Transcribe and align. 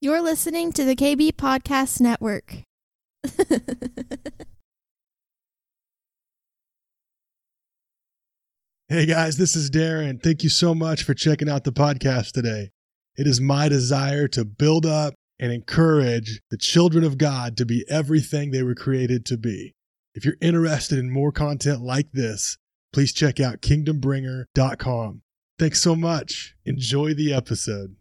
You're 0.00 0.22
listening 0.22 0.72
to 0.74 0.84
the 0.84 0.94
KB 0.94 1.32
Podcast 1.32 2.00
Network. 2.00 2.62
Hey 8.90 9.04
guys, 9.04 9.36
this 9.36 9.54
is 9.54 9.68
Darin. 9.68 10.18
Thank 10.18 10.42
you 10.42 10.48
so 10.48 10.74
much 10.74 11.02
for 11.02 11.12
checking 11.12 11.46
out 11.46 11.64
the 11.64 11.72
podcast 11.72 12.32
today. 12.32 12.70
It 13.18 13.26
is 13.26 13.38
my 13.38 13.68
desire 13.68 14.26
to 14.28 14.46
build 14.46 14.86
up 14.86 15.12
and 15.38 15.52
encourage 15.52 16.40
the 16.50 16.56
children 16.56 17.04
of 17.04 17.18
God 17.18 17.58
to 17.58 17.66
be 17.66 17.84
everything 17.90 18.50
they 18.50 18.62
were 18.62 18.74
created 18.74 19.26
to 19.26 19.36
be. 19.36 19.74
If 20.14 20.24
you're 20.24 20.38
interested 20.40 20.98
in 20.98 21.10
more 21.10 21.32
content 21.32 21.82
like 21.82 22.12
this, 22.12 22.56
please 22.94 23.12
check 23.12 23.38
out 23.38 23.60
kingdombringer.com. 23.60 25.20
Thanks 25.58 25.82
so 25.82 25.94
much. 25.94 26.54
Enjoy 26.64 27.12
the 27.12 27.34
episode. 27.34 27.94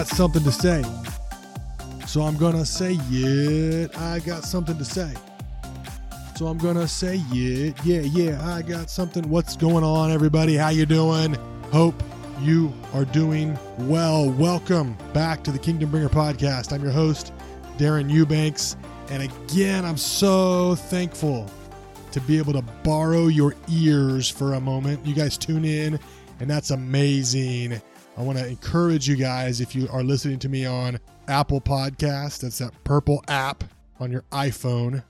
Got 0.00 0.08
something 0.08 0.44
to 0.44 0.50
say. 0.50 0.82
So 2.06 2.22
I'm 2.22 2.38
going 2.38 2.54
to 2.54 2.64
say 2.64 2.96
it. 3.10 3.94
I 3.98 4.20
got 4.20 4.44
something 4.44 4.78
to 4.78 4.84
say. 4.84 5.12
So 6.36 6.46
I'm 6.46 6.56
going 6.56 6.76
to 6.76 6.88
say 6.88 7.16
it. 7.30 7.76
Yeah, 7.84 8.00
yeah, 8.00 8.42
I 8.48 8.62
got 8.62 8.88
something. 8.88 9.28
What's 9.28 9.58
going 9.58 9.84
on 9.84 10.10
everybody? 10.10 10.56
How 10.56 10.70
you 10.70 10.86
doing? 10.86 11.34
Hope 11.70 12.02
you 12.40 12.72
are 12.94 13.04
doing 13.04 13.58
well. 13.80 14.30
Welcome 14.30 14.96
back 15.12 15.44
to 15.44 15.52
the 15.52 15.58
Kingdom 15.58 15.90
Bringer 15.90 16.08
podcast. 16.08 16.72
I'm 16.72 16.82
your 16.82 16.92
host, 16.92 17.34
Darin 17.76 18.08
Eubanks, 18.08 18.76
and 19.10 19.22
again, 19.22 19.84
I'm 19.84 19.98
so 19.98 20.76
thankful 20.76 21.46
to 22.12 22.22
be 22.22 22.38
able 22.38 22.54
to 22.54 22.62
borrow 22.84 23.26
your 23.26 23.54
ears 23.68 24.30
for 24.30 24.54
a 24.54 24.60
moment. 24.62 25.04
You 25.04 25.14
guys 25.14 25.36
tune 25.36 25.66
in, 25.66 26.00
and 26.40 26.48
that's 26.48 26.70
amazing. 26.70 27.82
I 28.20 28.22
want 28.22 28.36
to 28.36 28.46
encourage 28.46 29.08
you 29.08 29.16
guys 29.16 29.62
if 29.62 29.74
you 29.74 29.88
are 29.90 30.02
listening 30.02 30.38
to 30.40 30.50
me 30.50 30.66
on 30.66 31.00
Apple 31.26 31.58
Podcast, 31.58 32.40
that's 32.40 32.58
that 32.58 32.74
purple 32.84 33.24
app 33.28 33.64
on 33.98 34.12
your 34.12 34.26
iPhone. 34.30 34.96
It 34.96 35.04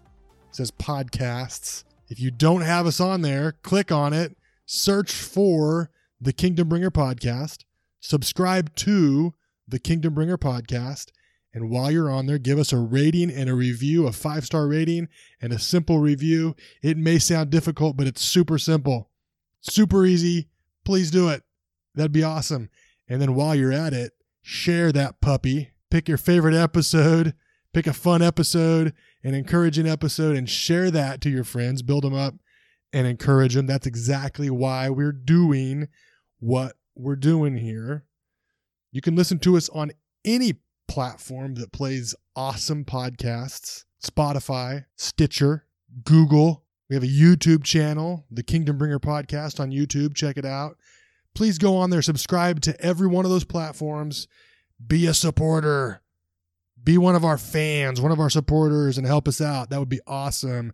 says 0.53 0.70
podcasts. 0.70 1.83
If 2.08 2.20
you 2.20 2.31
don't 2.31 2.61
have 2.61 2.86
us 2.86 3.00
on 3.00 3.22
there, 3.22 3.56
click 3.62 3.91
on 3.91 4.12
it, 4.12 4.36
search 4.64 5.11
for 5.11 5.91
the 6.20 6.33
Kingdom 6.33 6.69
Bringer 6.69 6.92
podcast, 6.92 7.64
subscribe 7.98 8.72
to 8.77 9.34
the 9.66 9.81
Kingdom 9.81 10.14
Bringer 10.14 10.38
podcast, 10.38 11.08
and 11.53 11.69
while 11.69 11.91
you're 11.91 12.12
on 12.12 12.27
there, 12.27 12.38
give 12.38 12.61
us 12.61 12.72
a 12.72 12.78
rating 12.78 13.28
and 13.28 13.50
a 13.50 13.55
review, 13.56 14.06
a 14.06 14.12
five 14.12 14.44
star 14.44 14.69
rating 14.69 15.08
and 15.42 15.53
a 15.53 15.58
simple 15.58 15.98
review. 15.98 16.55
It 16.81 16.97
may 16.97 17.19
sound 17.19 17.50
difficult, 17.50 17.97
but 17.97 18.06
it's 18.06 18.22
super 18.22 18.56
simple, 18.56 19.11
super 19.62 20.06
easy. 20.06 20.47
Please 20.84 21.11
do 21.11 21.28
it. 21.28 21.42
That'd 21.97 22.12
be 22.12 22.22
awesome. 22.22 22.70
And 23.11 23.20
then 23.20 23.34
while 23.34 23.56
you're 23.56 23.72
at 23.72 23.92
it, 23.92 24.12
share 24.41 24.92
that 24.92 25.20
puppy. 25.20 25.72
Pick 25.91 26.08
your 26.08 26.16
favorite 26.16 26.55
episode, 26.55 27.34
pick 27.75 27.89
a 27.89 27.92
fun 27.92 28.22
episode, 28.22 28.94
an 29.25 29.34
encouraging 29.34 29.89
episode, 29.89 30.36
and 30.36 30.48
share 30.48 30.92
that 30.92 31.20
to 31.22 31.28
your 31.28 31.42
friends. 31.42 31.83
Build 31.83 32.05
them 32.05 32.14
up 32.14 32.34
and 32.92 33.08
encourage 33.08 33.55
them. 33.55 33.66
That's 33.66 33.88
exactly 33.88 34.48
why 34.48 34.88
we're 34.88 35.11
doing 35.11 35.88
what 36.38 36.77
we're 36.94 37.16
doing 37.16 37.56
here. 37.56 38.05
You 38.92 39.00
can 39.00 39.16
listen 39.16 39.41
to 39.41 39.56
us 39.56 39.69
on 39.70 39.91
any 40.25 40.61
platform 40.86 41.56
that 41.56 41.72
plays 41.72 42.14
awesome 42.36 42.84
podcasts 42.84 43.84
Spotify, 44.03 44.84
Stitcher, 44.97 45.66
Google. 46.04 46.65
We 46.88 46.94
have 46.94 47.03
a 47.03 47.06
YouTube 47.06 47.65
channel, 47.65 48.25
the 48.31 48.43
Kingdom 48.43 48.78
Bringer 48.78 48.99
Podcast 49.00 49.60
on 49.60 49.72
YouTube. 49.72 50.15
Check 50.15 50.37
it 50.37 50.44
out 50.44 50.76
please 51.35 51.59
go 51.59 51.77
on 51.77 51.91
there, 51.91 52.03
subscribe 52.03 52.61
to 52.63 52.81
every 52.81 53.09
one 53.09 53.25
of 53.25 53.31
those 53.31 53.45
platforms, 53.45 54.29
be 54.85 55.07
a 55.07 55.15
supporter, 55.15 56.03
be 56.83 56.99
one 56.99 57.15
of 57.15 57.25
our 57.25 57.39
fans, 57.39 58.01
one 58.01 58.13
of 58.13 58.21
our 58.21 58.31
supporters, 58.31 58.99
and 58.99 59.07
help 59.07 59.29
us 59.29 59.41
out. 59.41 59.71
That 59.71 59.79
would 59.79 59.89
be 59.89 60.01
awesome. 60.07 60.73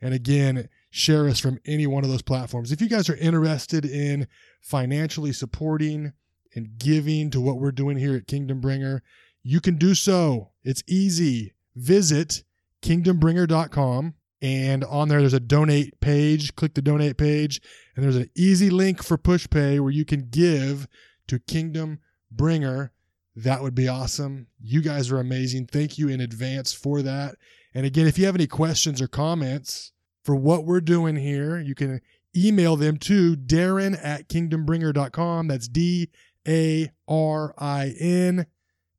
And 0.00 0.14
again, 0.14 0.68
share 0.90 1.28
us 1.28 1.40
from 1.40 1.58
any 1.66 1.86
one 1.86 2.04
of 2.04 2.10
those 2.10 2.22
platforms. 2.22 2.70
If 2.72 2.80
you 2.80 2.88
guys 2.88 3.08
are 3.08 3.16
interested 3.16 3.84
in 3.84 4.28
financially 4.60 5.32
supporting 5.32 6.12
and 6.54 6.78
giving 6.78 7.30
to 7.30 7.40
what 7.40 7.58
we're 7.58 7.72
doing 7.72 7.96
here 7.96 8.14
at 8.14 8.26
Kingdom 8.26 8.60
Bringer, 8.60 9.02
you 9.42 9.60
can 9.60 9.76
do 9.76 9.94
so. 9.94 10.50
It's 10.62 10.82
easy. 10.86 11.54
Visit 11.74 12.44
kingdombringer.com 12.82 14.14
and 14.40 14.84
on 14.84 15.08
there 15.08 15.20
there's 15.20 15.34
a 15.34 15.40
donate 15.40 16.00
page. 16.00 16.54
Click 16.54 16.74
the 16.74 16.82
donate 16.82 17.16
page. 17.16 17.60
And 17.94 18.04
there's 18.04 18.16
an 18.16 18.30
easy 18.36 18.70
link 18.70 19.02
for 19.02 19.18
pushpay 19.18 19.80
where 19.80 19.90
you 19.90 20.04
can 20.04 20.28
give 20.30 20.86
to 21.26 21.38
kingdom 21.38 22.00
bringer. 22.30 22.92
That 23.34 23.62
would 23.62 23.74
be 23.74 23.88
awesome. 23.88 24.48
You 24.60 24.82
guys 24.82 25.10
are 25.10 25.18
amazing. 25.18 25.66
Thank 25.66 25.98
you 25.98 26.08
in 26.08 26.20
advance 26.20 26.72
for 26.72 27.02
that. 27.02 27.36
And 27.74 27.84
again 27.86 28.06
if 28.06 28.18
you 28.18 28.26
have 28.26 28.34
any 28.34 28.46
questions 28.46 29.02
or 29.02 29.08
comments 29.08 29.92
for 30.24 30.34
what 30.34 30.64
we're 30.64 30.80
doing 30.80 31.16
here 31.16 31.58
you 31.58 31.74
can 31.74 32.00
email 32.36 32.76
them 32.76 32.96
to 32.98 33.34
darin 33.36 33.94
at 33.94 34.28
kingdombringer.com 34.28 35.48
that's 35.48 35.68
d-a-r-i-n 35.68 36.06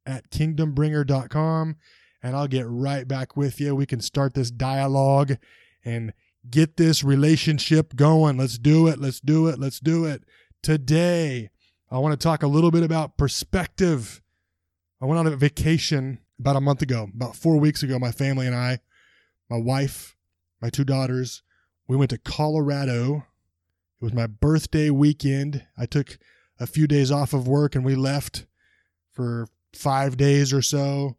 at 0.05 0.29
kingdombringer.com 0.31 1.75
and 2.21 2.35
I'll 2.35 2.47
get 2.47 2.65
right 2.67 3.07
back 3.07 3.37
with 3.37 3.59
you. 3.59 3.75
We 3.75 3.85
can 3.85 4.01
start 4.01 4.33
this 4.33 4.51
dialogue 4.51 5.37
and 5.85 6.13
get 6.49 6.77
this 6.77 7.03
relationship 7.03 7.95
going. 7.95 8.37
Let's 8.37 8.57
do 8.57 8.87
it. 8.87 8.99
Let's 8.99 9.19
do 9.19 9.47
it. 9.47 9.59
Let's 9.59 9.79
do 9.79 10.05
it. 10.05 10.23
Today, 10.61 11.49
I 11.89 11.97
want 11.99 12.19
to 12.19 12.23
talk 12.23 12.43
a 12.43 12.47
little 12.47 12.71
bit 12.71 12.83
about 12.83 13.17
perspective. 13.17 14.21
I 15.01 15.05
went 15.05 15.19
on 15.19 15.27
a 15.27 15.35
vacation 15.35 16.19
about 16.39 16.55
a 16.55 16.61
month 16.61 16.81
ago, 16.81 17.09
about 17.13 17.35
four 17.35 17.57
weeks 17.57 17.83
ago. 17.83 17.97
My 17.99 18.11
family 18.11 18.47
and 18.47 18.55
I, 18.55 18.79
my 19.49 19.57
wife, 19.57 20.15
my 20.61 20.69
two 20.69 20.83
daughters, 20.83 21.41
we 21.87 21.97
went 21.97 22.09
to 22.11 22.17
Colorado. 22.17 23.25
It 24.01 24.05
was 24.05 24.13
my 24.13 24.27
birthday 24.27 24.89
weekend. 24.89 25.65
I 25.77 25.85
took 25.85 26.17
a 26.59 26.67
few 26.67 26.87
days 26.87 27.11
off 27.11 27.33
of 27.33 27.47
work 27.47 27.75
and 27.75 27.85
we 27.85 27.95
left 27.95 28.45
for 29.11 29.47
five 29.73 30.17
days 30.17 30.53
or 30.53 30.61
so 30.61 31.15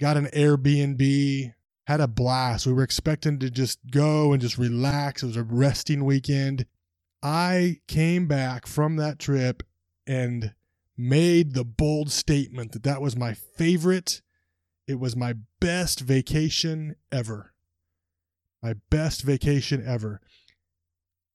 got 0.00 0.16
an 0.16 0.26
Airbnb, 0.26 1.54
had 1.86 2.00
a 2.00 2.08
blast. 2.08 2.66
We 2.66 2.72
were 2.72 2.82
expecting 2.82 3.38
to 3.40 3.50
just 3.50 3.78
go 3.90 4.32
and 4.32 4.40
just 4.40 4.58
relax. 4.58 5.22
It 5.22 5.26
was 5.26 5.36
a 5.36 5.42
resting 5.42 6.04
weekend. 6.04 6.66
I 7.22 7.80
came 7.86 8.26
back 8.26 8.66
from 8.66 8.96
that 8.96 9.18
trip 9.18 9.62
and 10.06 10.54
made 10.96 11.54
the 11.54 11.64
bold 11.64 12.10
statement 12.10 12.72
that 12.72 12.82
that 12.82 13.00
was 13.00 13.16
my 13.16 13.34
favorite. 13.34 14.22
It 14.86 14.98
was 14.98 15.16
my 15.16 15.34
best 15.60 16.00
vacation 16.00 16.96
ever. 17.10 17.52
My 18.62 18.74
best 18.90 19.22
vacation 19.22 19.84
ever. 19.86 20.20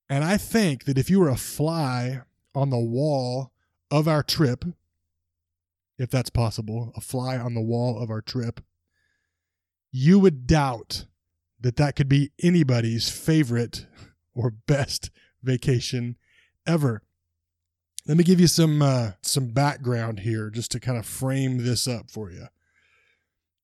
And 0.09 0.24
I 0.24 0.38
think 0.38 0.85
that 0.85 0.97
if 0.97 1.09
you 1.09 1.19
were 1.19 1.29
a 1.29 1.38
fly 1.38 2.22
on 2.56 2.69
the 2.69 2.78
wall 2.78 3.51
of 3.91 4.07
our 4.07 4.24
trip, 4.24 4.66
if 5.97 6.09
that's 6.09 6.29
possible, 6.29 6.91
a 6.95 7.01
fly 7.01 7.37
on 7.37 7.53
the 7.53 7.61
wall 7.61 8.01
of 8.01 8.09
our 8.09 8.21
trip, 8.21 8.61
you 9.91 10.19
would 10.19 10.45
doubt 10.45 11.05
that 11.59 11.75
that 11.77 11.95
could 11.95 12.07
be 12.07 12.31
anybody's 12.41 13.09
favorite 13.09 13.87
or 14.35 14.51
best 14.51 15.09
vacation 15.41 16.17
ever. 16.65 17.01
Let 18.05 18.17
me 18.17 18.23
give 18.23 18.39
you 18.39 18.47
some 18.47 18.81
uh, 18.81 19.11
some 19.21 19.47
background 19.47 20.21
here 20.21 20.49
just 20.49 20.71
to 20.71 20.79
kind 20.79 20.97
of 20.97 21.05
frame 21.05 21.57
this 21.57 21.88
up 21.88 22.09
for 22.09 22.31
you. 22.31 22.47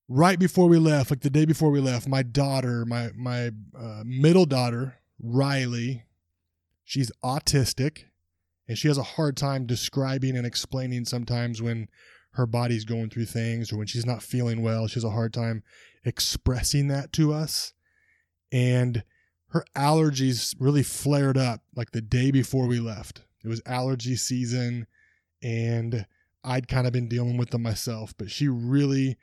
Right 0.06 0.38
before 0.38 0.68
we 0.68 0.76
left, 0.76 1.10
like 1.10 1.20
the 1.20 1.30
day 1.30 1.46
before 1.46 1.70
we 1.70 1.80
left, 1.80 2.06
my 2.06 2.22
daughter, 2.22 2.84
my 2.84 3.10
my 3.16 3.52
uh, 3.78 4.02
middle 4.04 4.44
daughter, 4.44 4.96
Riley, 5.18 6.04
she's 6.84 7.10
autistic, 7.24 8.04
and 8.68 8.76
she 8.76 8.88
has 8.88 8.98
a 8.98 9.02
hard 9.02 9.36
time 9.36 9.64
describing 9.64 10.36
and 10.36 10.46
explaining 10.46 11.06
sometimes 11.06 11.62
when 11.62 11.88
her 12.34 12.46
body's 12.46 12.84
going 12.84 13.10
through 13.10 13.26
things 13.26 13.72
or 13.72 13.76
when 13.76 13.86
she's 13.86 14.06
not 14.06 14.22
feeling 14.22 14.62
well. 14.62 14.86
She 14.88 14.94
has 14.94 15.04
a 15.04 15.10
hard 15.10 15.32
time 15.32 15.62
expressing 16.04 16.88
that 16.88 17.12
to 17.14 17.32
us. 17.32 17.72
And 18.52 19.04
her 19.48 19.64
allergies 19.76 20.54
really 20.58 20.82
flared 20.82 21.38
up 21.38 21.62
like 21.76 21.92
the 21.92 22.00
day 22.00 22.32
before 22.32 22.66
we 22.66 22.80
left. 22.80 23.22
It 23.44 23.48
was 23.48 23.62
allergy 23.66 24.16
season 24.16 24.86
and 25.42 26.06
I'd 26.42 26.66
kind 26.66 26.86
of 26.86 26.92
been 26.92 27.08
dealing 27.08 27.36
with 27.36 27.50
them 27.50 27.62
myself, 27.62 28.14
but 28.18 28.30
she 28.30 28.48
really 28.48 29.16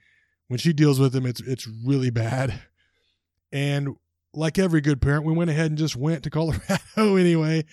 when 0.48 0.58
she 0.58 0.74
deals 0.74 1.00
with 1.00 1.12
them 1.12 1.26
it's 1.26 1.42
it's 1.42 1.68
really 1.86 2.12
bad. 2.12 2.62
And 3.52 3.98
like 4.34 4.58
every 4.58 4.80
good 4.80 5.02
parent, 5.02 5.26
we 5.26 5.34
went 5.34 5.50
ahead 5.50 5.68
and 5.68 5.78
just 5.78 5.98
went 5.98 6.24
to 6.24 6.30
Colorado 6.30 6.78
anyway. 7.18 7.66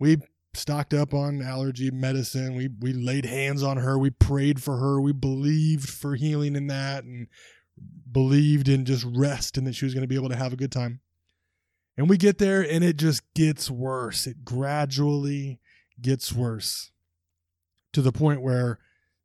we 0.00 0.16
stocked 0.54 0.94
up 0.94 1.14
on 1.14 1.42
allergy 1.42 1.90
medicine. 1.90 2.54
We 2.54 2.68
we 2.68 2.92
laid 2.92 3.24
hands 3.24 3.62
on 3.62 3.76
her. 3.78 3.98
We 3.98 4.10
prayed 4.10 4.62
for 4.62 4.78
her. 4.78 5.00
We 5.00 5.12
believed 5.12 5.88
for 5.88 6.14
healing 6.14 6.56
in 6.56 6.66
that 6.68 7.04
and 7.04 7.28
believed 8.10 8.68
in 8.68 8.84
just 8.84 9.06
rest 9.08 9.56
and 9.56 9.66
that 9.66 9.74
she 9.74 9.84
was 9.84 9.94
going 9.94 10.02
to 10.02 10.08
be 10.08 10.16
able 10.16 10.28
to 10.28 10.36
have 10.36 10.52
a 10.52 10.56
good 10.56 10.72
time. 10.72 11.00
And 11.96 12.08
we 12.08 12.16
get 12.16 12.38
there 12.38 12.62
and 12.62 12.82
it 12.82 12.96
just 12.96 13.22
gets 13.34 13.70
worse. 13.70 14.26
It 14.26 14.44
gradually 14.44 15.60
gets 16.00 16.32
worse 16.32 16.92
to 17.92 18.02
the 18.02 18.12
point 18.12 18.42
where 18.42 18.78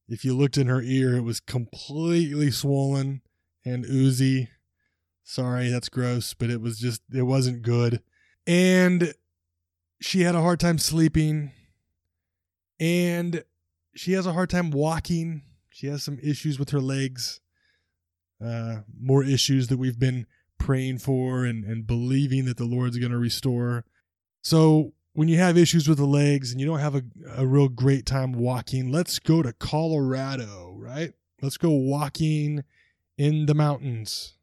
if 0.07 0.23
you 0.23 0.35
looked 0.35 0.57
in 0.57 0.67
her 0.67 0.81
ear, 0.81 1.15
it 1.15 1.23
was 1.23 1.39
completely 1.39 2.51
swollen 2.51 3.21
and 3.63 3.85
oozy. 3.85 4.49
Sorry, 5.23 5.69
that's 5.69 5.89
gross, 5.89 6.33
but 6.33 6.49
it 6.49 6.61
was 6.61 6.77
just, 6.77 7.01
it 7.11 7.23
wasn't 7.23 7.63
good. 7.63 8.01
And 8.45 9.13
she 10.05 10.21
had 10.21 10.35
a 10.35 10.41
hard 10.41 10.59
time 10.59 10.77
sleeping. 10.77 11.51
And 12.79 13.43
she 13.95 14.13
has 14.13 14.27
a 14.27 14.33
hard 14.33 14.51
time 14.51 14.69
walking. 14.69 15.41
She 15.69 15.87
has 15.87 16.03
some 16.03 16.19
issues 16.21 16.59
with 16.59 16.69
her 16.69 16.79
legs. 16.79 17.39
Uh, 18.43 18.81
more 19.01 19.23
issues 19.23 19.67
that 19.69 19.77
we've 19.77 19.97
been 19.97 20.27
praying 20.59 20.99
for 20.99 21.43
and, 21.43 21.63
and 21.63 21.87
believing 21.87 22.45
that 22.45 22.57
the 22.57 22.65
Lord's 22.65 22.99
going 22.99 23.13
to 23.13 23.17
restore. 23.17 23.83
So 24.43 24.93
when 25.13 25.27
you 25.27 25.39
have 25.39 25.57
issues 25.57 25.89
with 25.89 25.97
the 25.97 26.05
legs 26.05 26.51
and 26.51 26.61
you 26.61 26.67
don't 26.67 26.79
have 26.79 26.95
a, 26.95 27.03
a 27.37 27.47
real 27.47 27.67
great 27.67 28.05
time 28.05 28.33
walking, 28.33 28.91
let's 28.91 29.17
go 29.17 29.41
to 29.41 29.53
Colorado, 29.53 30.75
right? 30.77 31.13
Let's 31.41 31.57
go 31.57 31.71
walking 31.71 32.63
in 33.17 33.47
the 33.47 33.55
mountains. 33.55 34.35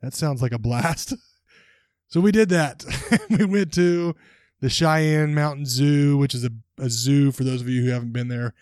That 0.00 0.12
sounds 0.12 0.42
like 0.42 0.52
a 0.52 0.58
blast. 0.58 1.14
so 2.08 2.20
we 2.20 2.32
did 2.32 2.48
that. 2.48 2.84
we 3.30 3.44
went 3.44 3.72
to 3.74 4.16
the 4.64 4.70
Cheyenne 4.70 5.34
Mountain 5.34 5.66
Zoo, 5.66 6.16
which 6.16 6.34
is 6.34 6.42
a, 6.42 6.50
a 6.78 6.88
zoo 6.88 7.30
for 7.32 7.44
those 7.44 7.60
of 7.60 7.68
you 7.68 7.82
who 7.82 7.90
haven't 7.90 8.14
been 8.14 8.28
there, 8.28 8.54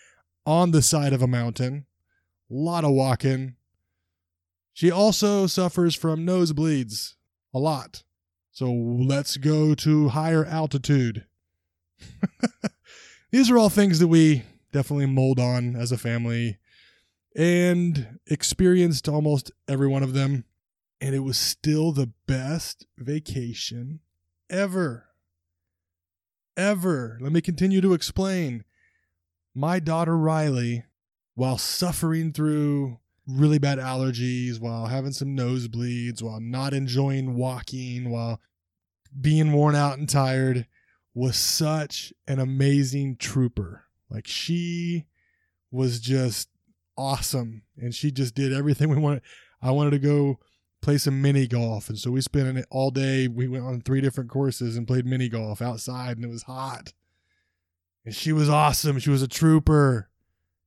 on 0.45 0.73
the 0.73 0.83
side 0.83 1.13
of 1.13 1.23
a 1.23 1.29
mountain. 1.29 1.87
A 2.51 2.55
lot 2.55 2.83
of 2.83 2.91
walking. 2.91 3.55
She 4.73 4.91
also 4.91 5.47
suffers 5.47 5.95
from 5.95 6.27
nosebleeds 6.27 7.15
a 7.55 7.61
lot. 7.61 8.03
So 8.51 8.73
let's 8.73 9.37
go 9.37 9.77
to 9.77 10.09
higher 10.09 10.45
altitude. 10.45 11.25
These 13.31 13.49
are 13.49 13.57
all 13.57 13.71
things 13.71 14.01
that 14.01 14.09
we 14.09 14.43
definitely 14.73 15.07
mold 15.07 15.39
on 15.39 15.77
as 15.77 15.93
a 15.93 15.97
family 15.97 16.59
and 17.37 18.19
experienced 18.27 19.09
almost 19.09 19.53
every 19.69 19.87
one 19.87 20.03
of 20.03 20.15
them. 20.15 20.47
And 21.01 21.15
it 21.15 21.21
was 21.21 21.39
still 21.39 21.93
the 21.93 22.11
best 22.27 22.87
vacation 22.99 24.01
ever. 24.51 25.12
Ever. 26.57 27.19
Let 27.21 27.33
me 27.33 27.41
continue 27.41 27.81
to 27.81 27.95
explain. 27.95 28.65
My 29.55 29.81
daughter 29.81 30.17
Riley, 30.17 30.85
while 31.35 31.59
suffering 31.59 32.33
through 32.33 32.99
really 33.27 33.59
bad 33.59 33.79
allergies, 33.79 34.61
while 34.61 34.87
having 34.87 35.13
some 35.13 35.37
nosebleeds, 35.37 36.23
while 36.23 36.41
not 36.41 36.75
enjoying 36.75 37.35
walking, 37.35 38.11
while 38.11 38.41
being 39.19 39.53
worn 39.53 39.75
out 39.75 39.99
and 39.99 40.09
tired, 40.09 40.67
was 41.15 41.37
such 41.37 42.13
an 42.27 42.39
amazing 42.39 43.17
trooper. 43.17 43.85
Like 44.11 44.27
she 44.27 45.07
was 45.71 46.01
just 46.01 46.49
awesome 46.97 47.63
and 47.77 47.95
she 47.95 48.11
just 48.11 48.35
did 48.35 48.53
everything 48.53 48.89
we 48.89 48.97
wanted. 48.97 49.23
I 49.61 49.71
wanted 49.71 49.91
to 49.91 49.99
go 49.99 50.39
play 50.83 50.99
some 50.99 51.23
mini 51.23 51.47
golf 51.47 51.89
and 51.89 51.97
so 51.99 52.11
we 52.11 52.21
spent 52.21 52.59
it 52.59 52.67
all 52.71 52.91
day. 52.91 53.29
We 53.29 53.49
went 53.49 53.65
on 53.65 53.81
three 53.81 54.01
different 54.01 54.29
courses 54.29 54.77
and 54.77 54.87
played 54.87 55.07
mini 55.07 55.29
golf 55.29 55.63
outside 55.63 56.17
and 56.17 56.25
it 56.25 56.31
was 56.31 56.43
hot. 56.43 56.93
And 58.05 58.15
she 58.15 58.33
was 58.33 58.49
awesome. 58.49 58.99
She 58.99 59.11
was 59.11 59.23
a 59.23 59.29
trooper. 59.29 60.11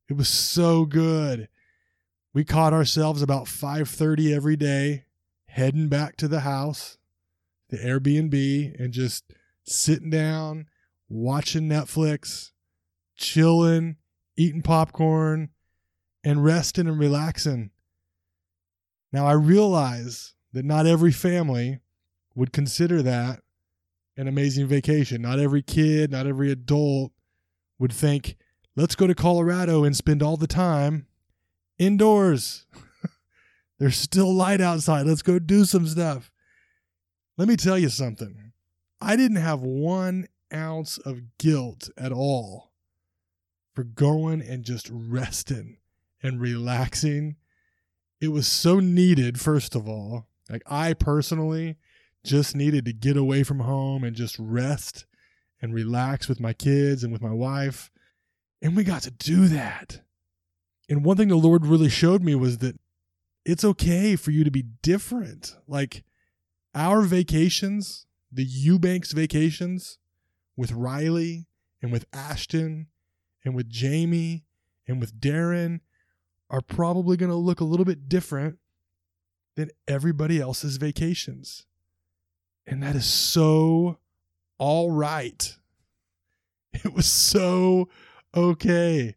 It 0.08 0.16
was 0.16 0.28
so 0.28 0.86
good. 0.86 1.48
We 2.32 2.44
caught 2.44 2.72
ourselves 2.72 3.22
about 3.22 3.46
5:30 3.46 4.34
every 4.34 4.56
day 4.56 5.04
heading 5.46 5.88
back 5.88 6.16
to 6.16 6.28
the 6.28 6.40
house, 6.40 6.98
the 7.68 7.78
Airbnb 7.78 8.80
and 8.80 8.92
just 8.92 9.32
sitting 9.64 10.10
down, 10.10 10.66
watching 11.08 11.68
Netflix, 11.68 12.52
chilling, 13.16 13.96
eating 14.36 14.62
popcorn, 14.62 15.50
and 16.24 16.44
resting 16.44 16.88
and 16.88 16.98
relaxing. 16.98 17.70
Now, 19.12 19.26
I 19.26 19.32
realize 19.32 20.34
that 20.52 20.64
not 20.64 20.86
every 20.86 21.12
family 21.12 21.80
would 22.34 22.52
consider 22.52 23.02
that 23.02 23.40
an 24.16 24.28
amazing 24.28 24.66
vacation. 24.66 25.22
Not 25.22 25.38
every 25.38 25.62
kid, 25.62 26.10
not 26.10 26.26
every 26.26 26.50
adult 26.50 27.12
would 27.78 27.92
think, 27.92 28.36
let's 28.74 28.94
go 28.94 29.06
to 29.06 29.14
Colorado 29.14 29.84
and 29.84 29.96
spend 29.96 30.22
all 30.22 30.36
the 30.36 30.46
time 30.46 31.06
indoors. 31.78 32.66
There's 33.78 33.96
still 33.96 34.32
light 34.32 34.60
outside. 34.60 35.06
Let's 35.06 35.22
go 35.22 35.38
do 35.38 35.64
some 35.64 35.86
stuff. 35.86 36.30
Let 37.36 37.48
me 37.48 37.56
tell 37.56 37.78
you 37.78 37.90
something. 37.90 38.52
I 39.00 39.16
didn't 39.16 39.36
have 39.36 39.60
one 39.60 40.26
ounce 40.52 40.96
of 40.98 41.36
guilt 41.38 41.90
at 41.98 42.12
all 42.12 42.72
for 43.74 43.84
going 43.84 44.40
and 44.40 44.64
just 44.64 44.88
resting 44.90 45.76
and 46.22 46.40
relaxing. 46.40 47.36
It 48.20 48.28
was 48.28 48.46
so 48.46 48.80
needed, 48.80 49.40
first 49.40 49.74
of 49.74 49.88
all. 49.88 50.26
Like, 50.48 50.62
I 50.66 50.94
personally 50.94 51.76
just 52.24 52.56
needed 52.56 52.84
to 52.86 52.92
get 52.92 53.16
away 53.16 53.42
from 53.42 53.60
home 53.60 54.04
and 54.04 54.16
just 54.16 54.36
rest 54.38 55.06
and 55.60 55.74
relax 55.74 56.28
with 56.28 56.40
my 56.40 56.52
kids 56.52 57.04
and 57.04 57.12
with 57.12 57.22
my 57.22 57.32
wife. 57.32 57.90
And 58.62 58.76
we 58.76 58.84
got 58.84 59.02
to 59.02 59.10
do 59.10 59.48
that. 59.48 60.00
And 60.88 61.04
one 61.04 61.16
thing 61.16 61.28
the 61.28 61.36
Lord 61.36 61.66
really 61.66 61.88
showed 61.88 62.22
me 62.22 62.34
was 62.34 62.58
that 62.58 62.78
it's 63.44 63.64
okay 63.64 64.16
for 64.16 64.30
you 64.30 64.44
to 64.44 64.50
be 64.50 64.64
different. 64.82 65.56
Like, 65.66 66.04
our 66.74 67.02
vacations 67.02 68.06
the 68.36 68.44
Eubanks 68.44 69.12
vacations 69.12 69.98
with 70.56 70.72
Riley 70.72 71.46
and 71.80 71.92
with 71.92 72.04
Ashton 72.12 72.88
and 73.44 73.54
with 73.54 73.68
Jamie 73.70 74.44
and 74.86 75.00
with 75.00 75.20
Darin 75.20 75.80
are 76.50 76.60
probably 76.60 77.16
going 77.16 77.30
to 77.30 77.36
look 77.36 77.60
a 77.60 77.64
little 77.64 77.84
bit 77.84 78.08
different 78.08 78.58
than 79.56 79.70
everybody 79.88 80.40
else's 80.40 80.76
vacations. 80.76 81.66
And 82.66 82.82
that 82.82 82.94
is 82.96 83.06
so 83.06 83.98
all 84.58 84.90
right. 84.90 85.56
It 86.84 86.92
was 86.92 87.06
so 87.06 87.88
okay. 88.36 89.14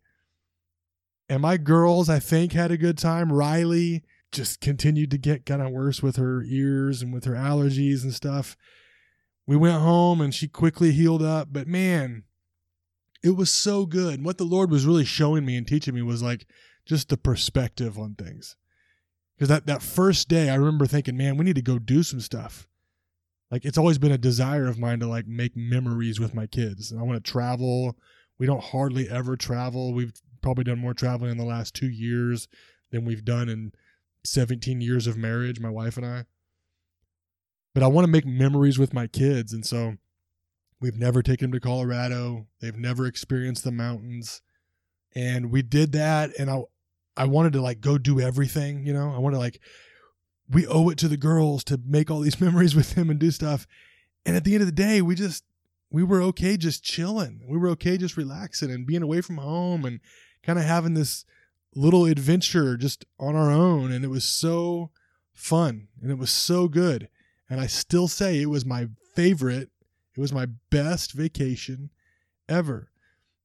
And 1.27 1.41
my 1.41 1.57
girls, 1.57 2.09
I 2.09 2.19
think, 2.19 2.53
had 2.53 2.71
a 2.71 2.77
good 2.77 2.97
time. 2.97 3.33
Riley 3.33 4.05
just 4.31 4.61
continued 4.61 5.11
to 5.11 5.17
get 5.17 5.45
kind 5.45 5.61
of 5.61 5.71
worse 5.71 6.01
with 6.01 6.15
her 6.15 6.41
ears 6.43 7.01
and 7.01 7.13
with 7.13 7.25
her 7.25 7.33
allergies 7.33 8.03
and 8.03 8.13
stuff 8.13 8.55
we 9.49 9.57
went 9.57 9.81
home 9.81 10.21
and 10.21 10.31
she 10.31 10.47
quickly 10.47 10.91
healed 10.91 11.23
up. 11.23 11.47
But 11.51 11.67
man, 11.67 12.21
it 13.23 13.31
was 13.31 13.49
so 13.51 13.87
good. 13.87 14.23
What 14.23 14.37
the 14.37 14.43
Lord 14.43 14.69
was 14.69 14.85
really 14.85 15.05
showing 15.05 15.43
me 15.43 15.57
and 15.57 15.65
teaching 15.65 15.95
me 15.95 16.03
was 16.03 16.21
like 16.21 16.45
just 16.85 17.09
the 17.09 17.17
perspective 17.17 17.97
on 17.97 18.15
things. 18.15 18.55
Because 19.35 19.49
that, 19.49 19.65
that 19.67 19.81
first 19.81 20.27
day, 20.27 20.49
I 20.49 20.55
remember 20.55 20.85
thinking, 20.85 21.15
man, 21.15 21.37
we 21.37 21.45
need 21.45 21.55
to 21.55 21.61
go 21.61 21.79
do 21.79 22.03
some 22.03 22.19
stuff. 22.19 22.67
Like 23.51 23.65
it's 23.65 23.77
always 23.77 23.97
been 23.97 24.11
a 24.11 24.17
desire 24.17 24.67
of 24.67 24.77
mine 24.77 24.99
to 24.99 25.07
like 25.07 25.27
make 25.27 25.55
memories 25.55 26.19
with 26.19 26.35
my 26.35 26.45
kids. 26.45 26.91
And 26.91 26.99
I 26.99 27.03
want 27.03 27.23
to 27.23 27.31
travel. 27.31 27.97
We 28.37 28.45
don't 28.45 28.63
hardly 28.63 29.09
ever 29.09 29.35
travel. 29.35 29.93
We've 29.93 30.13
probably 30.41 30.65
done 30.65 30.79
more 30.79 30.93
traveling 30.93 31.31
in 31.31 31.37
the 31.37 31.45
last 31.45 31.73
two 31.73 31.89
years 31.89 32.47
than 32.91 33.05
we've 33.05 33.25
done 33.25 33.49
in 33.49 33.71
17 34.25 34.81
years 34.81 35.07
of 35.07 35.17
marriage, 35.17 35.59
my 35.59 35.69
wife 35.69 35.97
and 35.97 36.05
I 36.05 36.25
but 37.73 37.83
I 37.83 37.87
want 37.87 38.05
to 38.05 38.11
make 38.11 38.25
memories 38.25 38.79
with 38.79 38.93
my 38.93 39.07
kids. 39.07 39.53
And 39.53 39.65
so 39.65 39.95
we've 40.79 40.97
never 40.97 41.21
taken 41.21 41.49
them 41.49 41.59
to 41.59 41.65
Colorado. 41.65 42.47
They've 42.61 42.75
never 42.75 43.05
experienced 43.05 43.63
the 43.63 43.71
mountains. 43.71 44.41
And 45.15 45.51
we 45.51 45.61
did 45.61 45.91
that. 45.93 46.31
And 46.37 46.49
I, 46.49 46.61
I 47.17 47.25
wanted 47.25 47.53
to 47.53 47.61
like 47.61 47.81
go 47.81 47.97
do 47.97 48.19
everything, 48.19 48.85
you 48.85 48.93
know, 48.93 49.13
I 49.13 49.19
wanted 49.19 49.35
to 49.35 49.41
like, 49.41 49.59
we 50.49 50.65
owe 50.65 50.89
it 50.89 50.97
to 50.99 51.07
the 51.07 51.17
girls 51.17 51.63
to 51.65 51.79
make 51.85 52.09
all 52.09 52.21
these 52.21 52.41
memories 52.41 52.75
with 52.75 52.95
them 52.95 53.09
and 53.09 53.19
do 53.19 53.31
stuff. 53.31 53.67
And 54.25 54.35
at 54.35 54.43
the 54.43 54.53
end 54.53 54.61
of 54.61 54.67
the 54.67 54.71
day, 54.71 55.01
we 55.01 55.15
just, 55.15 55.43
we 55.91 56.03
were 56.03 56.21
okay 56.21 56.55
just 56.55 56.83
chilling. 56.83 57.41
We 57.47 57.57
were 57.57 57.69
okay 57.69 57.97
just 57.97 58.17
relaxing 58.17 58.71
and 58.71 58.85
being 58.85 59.01
away 59.01 59.21
from 59.21 59.37
home 59.37 59.85
and 59.85 59.99
kind 60.43 60.59
of 60.59 60.65
having 60.65 60.93
this 60.93 61.25
little 61.75 62.05
adventure 62.05 62.77
just 62.77 63.05
on 63.19 63.35
our 63.35 63.51
own. 63.51 63.91
And 63.91 64.05
it 64.05 64.09
was 64.09 64.23
so 64.23 64.91
fun 65.33 65.87
and 66.01 66.11
it 66.11 66.17
was 66.17 66.31
so 66.31 66.67
good. 66.67 67.09
And 67.49 67.59
I 67.59 67.67
still 67.67 68.07
say 68.07 68.41
it 68.41 68.49
was 68.49 68.65
my 68.65 68.89
favorite, 69.15 69.69
it 70.15 70.19
was 70.19 70.33
my 70.33 70.47
best 70.69 71.13
vacation 71.13 71.89
ever. 72.47 72.88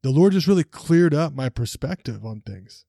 The 0.05 0.11
Lord 0.11 0.35
just 0.35 0.47
really 0.47 0.65
cleared 0.65 1.15
up 1.15 1.33
my 1.33 1.49
perspective 1.49 2.27
on 2.27 2.43
things. 2.43 2.85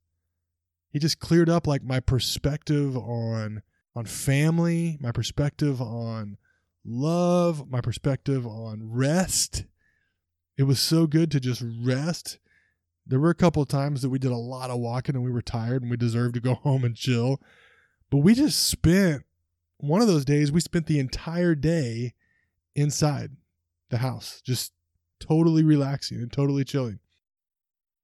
He 0.91 0.99
just 0.99 1.17
cleared 1.17 1.49
up 1.49 1.65
like 1.65 1.81
my 1.81 2.01
perspective 2.01 2.97
on 2.97 3.61
on 3.95 4.03
family, 4.03 4.97
my 4.99 5.13
perspective 5.13 5.81
on 5.81 6.35
love, 6.83 7.69
my 7.71 7.79
perspective 7.79 8.45
on 8.45 8.91
rest. 8.91 9.63
it 10.57 10.63
was 10.63 10.81
so 10.81 11.07
good 11.07 11.31
to 11.31 11.39
just 11.39 11.63
rest. 11.81 12.37
There 13.07 13.21
were 13.21 13.29
a 13.29 13.33
couple 13.33 13.63
of 13.63 13.69
times 13.69 14.01
that 14.01 14.09
we 14.09 14.19
did 14.19 14.33
a 14.33 14.35
lot 14.35 14.69
of 14.69 14.79
walking 14.79 15.15
and 15.15 15.23
we 15.23 15.31
were 15.31 15.41
tired 15.41 15.83
and 15.83 15.89
we 15.89 15.95
deserved 15.95 16.33
to 16.33 16.41
go 16.41 16.55
home 16.63 16.83
and 16.83 16.97
chill. 16.97 17.39
But 18.09 18.17
we 18.17 18.35
just 18.35 18.67
spent 18.67 19.23
one 19.77 20.01
of 20.01 20.09
those 20.09 20.25
days, 20.25 20.51
we 20.51 20.59
spent 20.59 20.87
the 20.87 20.99
entire 20.99 21.55
day 21.55 22.13
inside 22.75 23.37
the 23.89 23.99
house, 23.99 24.41
just 24.45 24.73
totally 25.21 25.63
relaxing 25.63 26.17
and 26.17 26.29
totally 26.29 26.65
chilling. 26.65 26.99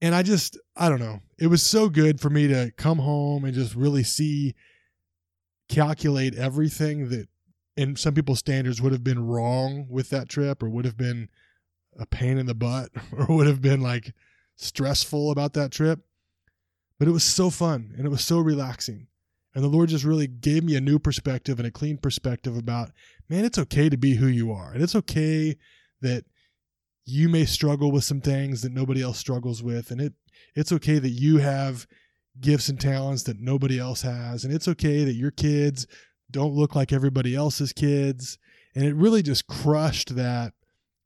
And 0.02 0.16
I 0.16 0.24
just, 0.24 0.58
I 0.76 0.90
don't 0.90 1.00
know. 1.00 1.20
It 1.38 1.48
was 1.48 1.62
so 1.62 1.88
good 1.88 2.20
for 2.20 2.30
me 2.30 2.48
to 2.48 2.72
come 2.76 2.98
home 3.00 3.46
and 3.46 3.54
just 3.54 3.76
really 3.76 4.04
see, 4.04 4.56
calculate 5.70 6.36
everything 6.36 7.10
that 7.10 7.28
in 7.78 7.96
some 7.96 8.14
people's 8.14 8.40
standards 8.40 8.82
would 8.82 8.92
have 8.92 9.04
been 9.04 9.26
wrong 9.26 9.86
with 9.90 10.10
that 10.10 10.28
trip 10.28 10.62
or 10.64 10.70
would 10.70 10.86
have 10.86 10.98
been 10.98 11.30
a 12.00 12.06
pain 12.06 12.38
in 12.38 12.46
the 12.46 12.56
butt 12.56 12.90
or 13.18 13.36
would 13.36 13.48
have 13.48 13.62
been 13.62 13.82
like 13.82 14.14
stressful 14.56 15.32
about 15.32 15.54
that 15.54 15.72
trip. 15.72 16.00
But 16.98 17.08
it 17.08 17.12
was 17.12 17.24
so 17.24 17.50
fun 17.50 17.94
and 17.98 18.06
it 18.06 18.10
was 18.10 18.24
so 18.24 18.40
relaxing. 18.40 19.08
And 19.54 19.64
the 19.64 19.70
Lord 19.70 19.90
just 19.90 20.06
really 20.06 20.28
gave 20.28 20.64
me 20.64 20.76
a 20.76 20.82
new 20.82 20.98
perspective 20.98 21.60
and 21.60 21.68
a 21.68 21.72
clean 21.72 21.98
perspective 21.98 22.56
about, 22.56 22.92
man, 23.28 23.44
it's 23.44 23.58
okay 23.58 23.90
to 23.90 23.98
be 23.98 24.16
who 24.16 24.28
you 24.28 24.52
are. 24.52 24.72
And 24.72 24.82
it's 24.82 24.96
okay 24.96 25.58
that 26.02 26.24
you 27.06 27.30
may 27.30 27.46
struggle 27.46 27.92
with 27.92 28.04
some 28.04 28.22
things 28.22 28.62
that 28.62 28.72
nobody 28.72 29.02
else 29.02 29.18
struggles 29.18 29.64
with. 29.64 29.92
And 29.92 30.02
it 30.02 30.14
it's 30.56 30.72
okay 30.72 31.00
that 31.00 31.10
you 31.10 31.38
have 31.38 31.88
gifts 32.40 32.70
and 32.70 32.80
talents 32.80 33.24
that 33.24 33.40
nobody 33.40 33.80
else 33.80 34.02
has. 34.02 34.44
And 34.44 34.54
it's 34.54 34.68
okay 34.68 35.04
that 35.04 35.14
your 35.14 35.32
kids 35.32 35.88
don't 36.30 36.54
look 36.54 36.76
like 36.76 36.92
everybody 36.92 37.36
else's 37.36 37.74
kids. 37.74 38.38
And 38.76 38.86
it 38.86 38.96
really 38.96 39.22
just 39.22 39.48
crushed 39.48 40.16
that 40.16 40.54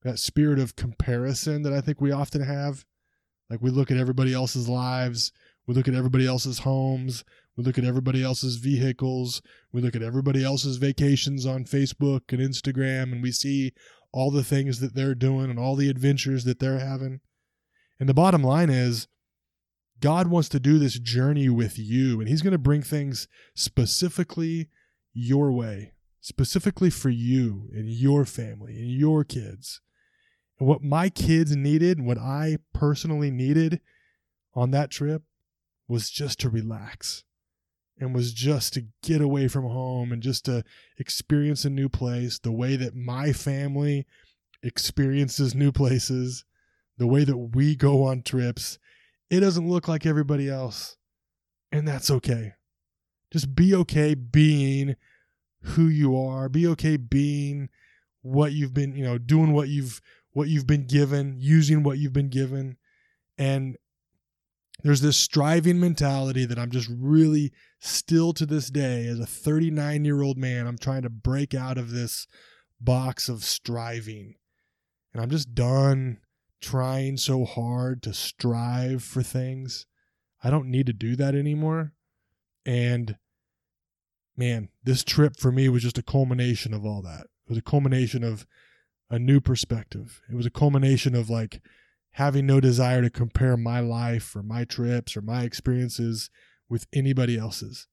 that 0.03 0.19
spirit 0.19 0.59
of 0.59 0.75
comparison 0.75 1.63
that 1.63 1.73
I 1.73 1.81
think 1.81 1.99
we 1.99 2.11
often 2.11 2.41
have. 2.41 2.85
Like 3.49 3.61
we 3.61 3.71
look 3.71 3.89
at 3.91 3.97
everybody 3.97 4.33
else's 4.33 4.69
lives, 4.69 5.31
we 5.67 5.73
look 5.73 5.87
at 5.87 5.95
everybody 5.95 6.27
else's 6.27 6.59
homes, 6.59 7.23
we 7.57 7.63
look 7.63 7.77
at 7.77 7.85
everybody 7.85 8.23
else's 8.23 8.57
vehicles, 8.57 9.41
we 9.71 9.81
look 9.81 9.95
at 9.95 10.03
everybody 10.03 10.43
else's 10.43 10.77
vacations 10.77 11.45
on 11.45 11.65
Facebook 11.65 12.21
and 12.29 12.39
Instagram, 12.39 13.11
and 13.11 13.23
we 13.23 13.31
see 13.31 13.73
all 14.15 14.31
the 14.31 14.45
things 14.45 14.79
that 14.79 14.95
they're 14.95 15.13
doing 15.13 15.50
and 15.50 15.60
all 15.60 15.75
the 15.75 15.89
adventures 15.89 16.45
that 16.45 16.57
they're 16.57 16.79
having. 16.79 17.19
And 18.00 18.07
the 18.07 18.13
bottom 18.13 18.41
line 18.41 18.69
is, 18.69 19.10
God 20.00 20.27
wants 20.27 20.48
to 20.50 20.60
do 20.60 20.79
this 20.79 20.98
journey 20.98 21.50
with 21.50 21.77
you, 21.77 22.22
and 22.22 22.29
He's 22.29 22.41
going 22.41 22.53
to 22.53 22.57
bring 22.57 22.81
things 22.81 23.27
specifically 23.55 24.69
your 25.13 25.51
way, 25.51 25.91
specifically 26.22 26.89
for 26.89 27.10
you 27.10 27.69
and 27.74 27.89
your 27.89 28.24
family 28.24 28.77
and 28.77 28.89
your 28.89 29.25
kids. 29.25 29.81
And 30.60 30.67
what 30.69 30.81
my 30.81 31.10
kids 31.10 31.53
needed, 31.53 32.00
what 32.00 32.17
I 32.17 32.60
personally 32.74 33.31
needed 33.31 33.81
on 34.53 34.72
that 34.72 34.91
trip 34.91 35.24
was 35.89 36.10
just 36.10 36.39
to 36.39 36.50
relax 36.50 37.25
and 37.99 38.13
was 38.13 38.33
just 38.33 38.73
to 38.73 38.85
get 39.01 39.21
away 39.21 39.47
from 39.47 39.63
home 39.63 40.11
and 40.11 40.21
just 40.21 40.45
to 40.45 40.63
experience 40.97 41.63
a 41.63 41.69
new 41.69 41.87
place 41.87 42.39
the 42.39 42.51
way 42.51 42.75
that 42.75 42.95
my 42.95 43.31
family 43.31 44.05
experiences 44.63 45.55
new 45.55 45.71
places, 45.71 46.43
the 46.97 47.07
way 47.07 47.23
that 47.23 47.37
we 47.37 47.75
go 47.75 48.03
on 48.03 48.21
trips. 48.21 48.79
It 49.29 49.39
doesn't 49.39 49.69
look 49.69 49.87
like 49.87 50.05
everybody 50.05 50.49
else. 50.49 50.97
And 51.71 51.87
that's 51.87 52.11
okay. 52.11 52.53
Just 53.31 53.55
be 53.55 53.73
okay 53.75 54.13
being 54.13 54.95
who 55.61 55.87
you 55.87 56.17
are. 56.17 56.47
Be 56.47 56.67
okay 56.67 56.97
being 56.97 57.69
what 58.21 58.53
you've 58.53 58.73
been, 58.73 58.95
you 58.95 59.03
know, 59.03 59.17
doing 59.17 59.51
what 59.53 59.69
you've 59.69 60.01
what 60.31 60.47
you've 60.49 60.67
been 60.67 60.85
given, 60.85 61.35
using 61.37 61.83
what 61.83 61.97
you've 61.97 62.13
been 62.13 62.29
given. 62.29 62.77
And 63.37 63.77
there's 64.83 65.01
this 65.01 65.17
striving 65.17 65.79
mentality 65.79 66.45
that 66.45 66.59
I'm 66.59 66.71
just 66.71 66.89
really 66.89 67.53
still 67.86 68.34
to 68.34 68.46
this 68.46 68.70
day 68.70 69.06
as 69.08 69.20
a 69.20 69.25
39 69.25 70.06
year 70.06 70.22
old 70.22 70.38
man, 70.38 70.68
I'm 70.68 70.77
trying 70.77 71.04
to 71.04 71.10
break 71.10 71.54
out 71.54 71.77
of 71.77 71.92
this 71.92 72.27
box 72.80 73.30
of 73.30 73.44
striving. 73.44 74.36
And 75.13 75.22
I'm 75.22 75.30
just 75.30 75.54
done 75.54 76.20
trying 76.62 77.18
so 77.18 77.46
hard 77.46 78.01
to 78.04 78.13
strive 78.13 79.04
for 79.04 79.24
things. 79.24 79.86
I 80.44 80.50
don't 80.50 80.70
need 80.70 80.88
to 80.88 80.94
do 80.94 81.15
that 81.15 81.36
anymore. 81.36 81.94
And 82.65 83.18
man, 84.36 84.70
this 84.84 85.04
trip 85.04 85.38
for 85.38 85.51
me 85.51 85.70
was 85.70 85.84
just 85.84 85.98
a 85.98 86.04
culmination 86.04 86.74
of 86.74 86.86
all 86.86 87.01
that. 87.04 87.22
It 87.22 87.50
was 87.50 87.58
a 87.58 87.63
culmination 87.63 88.24
of 88.24 88.46
a 89.10 89.20
new 89.20 89.39
perspective. 89.39 90.22
It 90.30 90.36
was 90.36 90.46
a 90.46 90.51
culmination 90.51 91.15
of 91.15 91.30
like 91.30 91.62
having 92.12 92.46
no 92.46 92.60
desire 92.60 93.01
to 93.01 93.10
compare 93.10 93.56
my 93.56 93.80
life 93.80 94.36
or 94.36 94.42
my 94.42 94.63
trips 94.63 95.15
or 95.15 95.22
my 95.22 95.44
experiences 95.44 96.30
with 96.69 96.88
anybody 96.93 97.38
else's. 97.38 97.88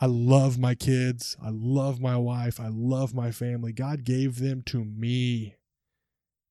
I 0.00 0.06
love 0.06 0.58
my 0.58 0.74
kids. 0.74 1.36
I 1.42 1.50
love 1.50 2.00
my 2.00 2.16
wife. 2.16 2.60
I 2.60 2.68
love 2.68 3.14
my 3.14 3.30
family. 3.32 3.72
God 3.72 4.04
gave 4.04 4.38
them 4.38 4.62
to 4.66 4.84
me. 4.84 5.56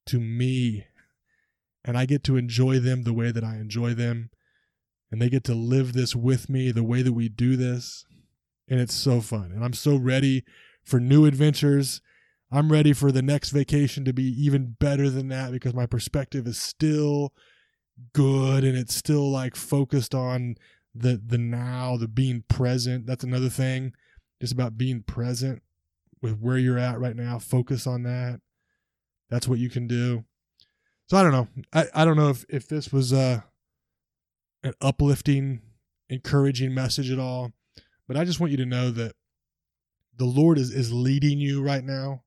To 0.08 0.20
me. 0.20 0.86
And 1.86 1.98
I 1.98 2.06
get 2.06 2.24
to 2.25 2.36
enjoy 2.36 2.80
them 2.80 3.04
the 3.04 3.13
way 3.13 3.32
that 3.32 3.44
I 3.44 3.56
enjoy 3.56 3.94
them. 3.94 4.32
And 5.10 5.22
they 5.22 5.30
get 5.30 5.46
to 5.46 5.56
live 5.56 5.94
this 5.94 6.16
with 6.16 6.50
me 6.50 6.72
the 6.72 6.84
way 6.84 7.01
that 7.01 7.13
we 7.13 7.30
do 7.30 7.56
this 7.56 8.06
and 8.70 8.80
it's 8.80 8.94
so 8.94 9.22
fun. 9.22 9.51
And 9.54 9.63
I'm 9.63 9.74
so 9.74 9.96
ready 9.96 10.44
for 10.84 11.00
new 11.00 11.25
adventures. 11.25 12.01
I'm 12.51 12.72
ready 12.72 12.94
for 12.94 13.12
the 13.12 13.22
next 13.22 13.50
vacation 13.50 14.06
to 14.06 14.13
be 14.13 14.24
even 14.24 14.75
better 14.80 15.10
than 15.10 15.27
that 15.30 15.51
because 15.51 15.74
my 15.74 15.86
perspective 15.86 16.48
is 16.48 16.58
still 16.58 17.34
good 18.13 18.63
and 18.63 18.77
it's 18.77 18.96
still 18.96 19.30
like 19.30 19.56
focused 19.56 20.13
on 20.13 20.56
the 21.00 21.22
the 21.24 21.38
now, 21.38 21.98
the 21.98 22.08
being 22.08 22.44
present. 22.48 23.06
That's 23.06 23.24
another 23.24 23.50
thing. 23.50 23.94
Just 24.42 24.54
about 24.54 24.77
being 24.77 25.01
present 25.04 25.62
with 26.22 26.39
where 26.39 26.58
you're 26.58 26.77
at 26.77 27.00
right 27.00 27.16
now. 27.16 27.39
Focus 27.39 27.88
on 27.88 28.04
that. 28.04 28.42
That's 29.30 29.48
what 29.48 29.60
you 29.60 29.70
can 29.70 29.88
do. 29.88 30.25
So 31.08 31.18
I 31.18 31.24
don't 31.24 31.32
know. 31.32 31.48
I, 31.74 31.86
I 31.94 32.06
don't 32.06 32.18
know 32.18 32.30
if, 32.30 32.46
if 32.50 32.68
this 32.68 32.92
was 32.92 33.13
uh 33.13 33.42
an 34.63 34.74
uplifting, 34.82 35.62
encouraging 36.10 36.74
message 36.74 37.12
at 37.12 37.20
all. 37.20 37.54
But 38.08 38.18
I 38.18 38.25
just 38.25 38.39
want 38.39 38.51
you 38.51 38.58
to 38.58 38.66
know 38.66 38.92
that 38.92 39.16
the 40.16 40.25
Lord 40.25 40.58
is, 40.58 40.72
is 40.72 40.92
leading 40.92 41.39
you 41.39 41.62
right 41.62 41.84
now 41.84 42.24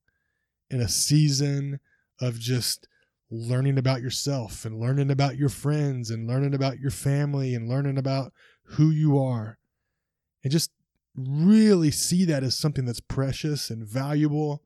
in 0.71 0.81
a 0.81 0.89
season 0.89 1.81
of 2.21 2.39
just 2.39 2.87
learning 3.31 3.79
about 3.79 4.03
yourself 4.03 4.65
and 4.65 4.79
learning 4.79 5.11
about 5.11 5.37
your 5.37 5.49
friends 5.49 6.11
and 6.11 6.29
learning 6.29 6.55
about 6.55 6.79
your 6.79 6.91
family 6.91 7.55
and 7.55 7.69
learning 7.69 7.99
about 7.99 8.33
who 8.73 8.91
you 8.91 9.19
are. 9.19 9.59
And 10.43 10.53
just 10.53 10.71
really 11.17 11.91
see 11.91 12.25
that 12.27 12.43
as 12.43 12.57
something 12.57 12.85
that's 12.85 13.00
precious 13.00 13.71
and 13.71 13.87
valuable. 13.87 14.62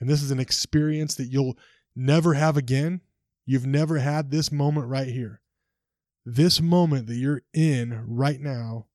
And 0.00 0.08
this 0.08 0.22
is 0.22 0.30
an 0.30 0.40
experience 0.40 1.14
that 1.16 1.30
you'll 1.30 1.58
never 1.94 2.34
have 2.34 2.56
again. 2.56 3.00
You've 3.44 3.66
never 3.66 3.98
had 3.98 4.30
this 4.30 4.50
moment 4.50 4.86
right 4.88 5.08
here. 5.08 5.40
This 6.24 6.60
moment 6.60 7.08
that 7.08 7.16
you're 7.16 7.42
in 7.52 8.04
right 8.06 8.40
now 8.40 8.86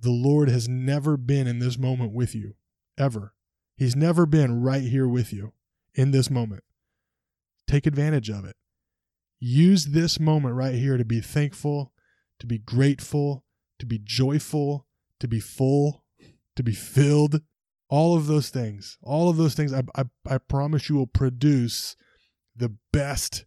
the 0.00 0.10
Lord 0.10 0.48
has 0.48 0.68
never 0.68 1.16
been 1.16 1.46
in 1.46 1.58
this 1.58 1.76
moment 1.78 2.12
with 2.12 2.34
you, 2.34 2.54
ever. 2.96 3.34
He's 3.76 3.96
never 3.96 4.26
been 4.26 4.62
right 4.62 4.82
here 4.82 5.08
with 5.08 5.32
you 5.32 5.52
in 5.94 6.12
this 6.12 6.30
moment. 6.30 6.62
Take 7.66 7.86
advantage 7.86 8.30
of 8.30 8.44
it. 8.44 8.56
Use 9.40 9.86
this 9.86 10.18
moment 10.18 10.54
right 10.54 10.74
here 10.74 10.96
to 10.96 11.04
be 11.04 11.20
thankful, 11.20 11.92
to 12.38 12.46
be 12.46 12.58
grateful, 12.58 13.44
to 13.78 13.86
be 13.86 14.00
joyful, 14.02 14.86
to 15.20 15.28
be 15.28 15.40
full, 15.40 16.04
to 16.56 16.62
be 16.62 16.74
filled. 16.74 17.42
All 17.90 18.16
of 18.16 18.26
those 18.26 18.50
things, 18.50 18.98
all 19.02 19.30
of 19.30 19.38
those 19.38 19.54
things, 19.54 19.72
I, 19.72 19.82
I, 19.96 20.04
I 20.28 20.38
promise 20.38 20.88
you 20.88 20.96
will 20.96 21.06
produce 21.06 21.96
the 22.54 22.74
best 22.92 23.46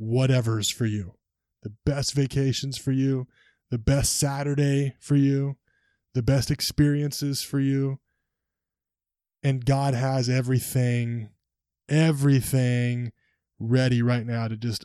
whatevers 0.00 0.72
for 0.72 0.86
you, 0.86 1.14
the 1.62 1.72
best 1.84 2.14
vacations 2.14 2.76
for 2.76 2.90
you, 2.90 3.28
the 3.70 3.78
best 3.78 4.18
Saturday 4.18 4.94
for 4.98 5.14
you, 5.14 5.56
the 6.14 6.22
best 6.22 6.50
experiences 6.50 7.42
for 7.42 7.60
you. 7.60 8.00
And 9.42 9.64
God 9.64 9.94
has 9.94 10.28
everything, 10.28 11.28
everything 11.88 13.12
ready 13.60 14.02
right 14.02 14.26
now 14.26 14.48
to 14.48 14.56
just 14.56 14.84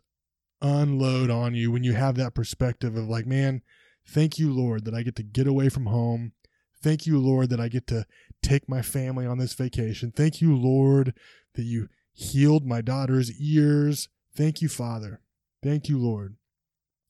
unload 0.61 1.31
on 1.31 1.55
you 1.55 1.71
when 1.71 1.83
you 1.83 1.93
have 1.93 2.15
that 2.15 2.35
perspective 2.35 2.95
of 2.95 3.07
like, 3.07 3.25
man, 3.25 3.61
thank 4.07 4.39
you, 4.39 4.51
Lord, 4.53 4.85
that 4.85 4.93
I 4.93 5.03
get 5.03 5.15
to 5.17 5.23
get 5.23 5.47
away 5.47 5.69
from 5.69 5.87
home. 5.87 6.33
Thank 6.81 7.05
you, 7.05 7.19
Lord, 7.19 7.49
that 7.49 7.59
I 7.59 7.67
get 7.67 7.87
to 7.87 8.05
take 8.41 8.67
my 8.67 8.81
family 8.81 9.25
on 9.25 9.37
this 9.37 9.53
vacation. 9.53 10.11
Thank 10.15 10.41
you, 10.41 10.55
Lord, 10.55 11.13
that 11.55 11.63
you 11.63 11.89
healed 12.13 12.65
my 12.65 12.81
daughter's 12.81 13.31
ears. 13.39 14.09
Thank 14.35 14.61
you, 14.61 14.69
Father. 14.69 15.21
Thank 15.63 15.89
you, 15.89 15.97
Lord. 15.97 16.35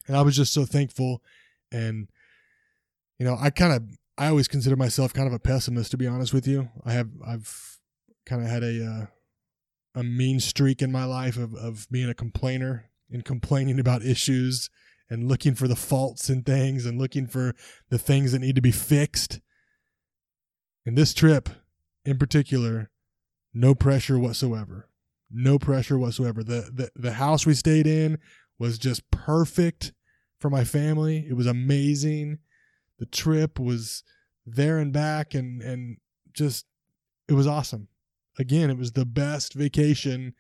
And 0.07 0.17
I 0.17 0.21
was 0.21 0.35
just 0.35 0.53
so 0.53 0.65
thankful. 0.65 1.21
And, 1.71 2.09
you 3.17 3.25
know, 3.25 3.37
I 3.39 3.49
kind 3.49 3.73
of 3.73 3.83
I 4.17 4.27
always 4.27 4.47
consider 4.47 4.75
myself 4.75 5.13
kind 5.13 5.27
of 5.27 5.33
a 5.33 5.39
pessimist, 5.39 5.91
to 5.91 5.97
be 5.97 6.07
honest 6.07 6.33
with 6.33 6.47
you. 6.47 6.69
I 6.85 6.91
have 6.93 7.09
I've 7.25 7.79
kind 8.25 8.43
of 8.43 8.49
had 8.49 8.63
a 8.63 8.85
uh, 8.85 9.05
a 9.99 10.03
mean 10.03 10.39
streak 10.39 10.81
in 10.81 10.91
my 10.91 11.05
life 11.05 11.37
of, 11.37 11.55
of 11.55 11.87
being 11.89 12.09
a 12.09 12.13
complainer 12.13 12.89
and 13.09 13.25
complaining 13.25 13.79
about 13.79 14.03
issues 14.03 14.69
and 15.11 15.27
looking 15.27 15.53
for 15.53 15.67
the 15.67 15.75
faults 15.75 16.29
in 16.29 16.41
things 16.41 16.85
and 16.85 16.97
looking 16.97 17.27
for 17.27 17.53
the 17.89 17.99
things 17.99 18.31
that 18.31 18.39
need 18.39 18.55
to 18.55 18.61
be 18.61 18.71
fixed. 18.71 19.41
And 20.85 20.97
this 20.97 21.13
trip 21.13 21.49
in 22.05 22.17
particular, 22.17 22.89
no 23.53 23.75
pressure 23.75 24.17
whatsoever. 24.17 24.87
No 25.29 25.59
pressure 25.59 25.97
whatsoever. 25.97 26.43
The, 26.43 26.71
the 26.73 26.91
the 26.95 27.13
house 27.13 27.45
we 27.45 27.53
stayed 27.53 27.87
in 27.87 28.19
was 28.57 28.77
just 28.77 29.09
perfect 29.11 29.93
for 30.39 30.49
my 30.49 30.63
family. 30.63 31.25
It 31.29 31.33
was 31.33 31.45
amazing. 31.45 32.39
The 32.97 33.05
trip 33.05 33.59
was 33.59 34.03
there 34.45 34.77
and 34.77 34.91
back 34.91 35.33
and 35.33 35.61
and 35.61 35.97
just 36.33 36.65
it 37.27 37.33
was 37.33 37.47
awesome. 37.47 37.89
Again, 38.39 38.69
it 38.69 38.77
was 38.77 38.93
the 38.93 39.05
best 39.05 39.53
vacation 39.53 40.33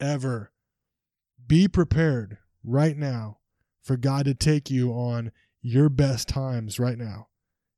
ever. 0.00 0.52
Be 1.46 1.66
prepared 1.66 2.38
right 2.62 2.96
now 2.96 3.38
for 3.82 3.96
God 3.96 4.24
to 4.26 4.34
take 4.34 4.70
you 4.70 4.90
on 4.92 5.32
your 5.62 5.88
best 5.88 6.28
times 6.28 6.78
right 6.78 6.98
now. 6.98 7.28